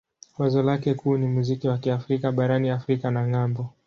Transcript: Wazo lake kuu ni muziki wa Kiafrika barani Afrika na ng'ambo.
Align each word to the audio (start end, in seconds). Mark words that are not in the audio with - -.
Wazo 0.37 0.63
lake 0.63 0.93
kuu 0.93 1.17
ni 1.17 1.27
muziki 1.27 1.67
wa 1.67 1.77
Kiafrika 1.77 2.31
barani 2.31 2.69
Afrika 2.69 3.11
na 3.11 3.27
ng'ambo. 3.27 3.69